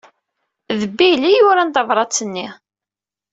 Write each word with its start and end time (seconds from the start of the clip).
D 0.79 0.81
Bill 0.97 1.21
ay 1.29 1.35
yuran 1.39 1.69
tabṛat-nni. 1.69 2.47